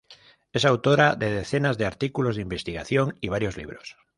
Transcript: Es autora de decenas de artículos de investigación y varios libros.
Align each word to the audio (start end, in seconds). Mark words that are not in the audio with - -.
Es 0.51 0.65
autora 0.65 1.13
de 1.15 1.29
decenas 1.29 1.77
de 1.77 1.85
artículos 1.85 2.35
de 2.35 2.41
investigación 2.41 3.19
y 3.21 3.27
varios 3.29 3.55
libros. 3.55 3.97